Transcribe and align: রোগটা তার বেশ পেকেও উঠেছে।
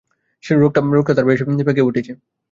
রোগটা 0.89 1.13
তার 1.13 1.25
বেশ 1.25 1.39
পেকেও 1.63 1.87
উঠেছে। 1.87 2.11